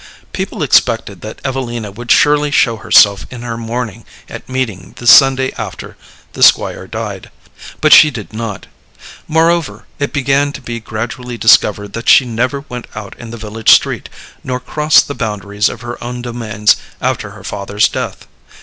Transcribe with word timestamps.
People 0.33 0.63
expected 0.63 1.21
that 1.21 1.39
Evelina 1.45 1.91
would 1.91 2.09
surely 2.09 2.49
show 2.49 2.77
herself 2.77 3.27
in 3.29 3.43
her 3.43 3.55
mourning 3.55 4.03
at 4.27 4.49
meeting 4.49 4.95
the 4.97 5.05
Sunday 5.05 5.51
after 5.59 5.95
the 6.33 6.41
Squire 6.41 6.87
died, 6.87 7.29
but 7.81 7.93
she 7.93 8.09
did 8.09 8.33
not. 8.33 8.65
Moreover, 9.27 9.85
it 9.99 10.11
began 10.11 10.53
to 10.53 10.61
be 10.61 10.79
gradually 10.79 11.37
discovered 11.37 11.93
that 11.93 12.09
she 12.09 12.25
never 12.25 12.61
went 12.61 12.87
out 12.95 13.15
in 13.19 13.29
the 13.29 13.37
village 13.37 13.69
street 13.69 14.09
nor 14.43 14.59
crossed 14.59 15.07
the 15.07 15.13
boundaries 15.13 15.69
of 15.69 15.81
her 15.81 16.03
own 16.03 16.23
domains 16.23 16.77
after 16.99 17.29
her 17.37 17.43
father's 17.43 17.87
death. 17.87 18.25